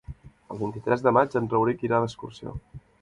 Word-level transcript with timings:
El 0.53 0.59
vint-i-tres 0.61 1.05
de 1.07 1.13
maig 1.17 1.35
en 1.41 1.49
Rauric 1.53 1.85
irà 1.91 2.01
d'excursió. 2.07 2.59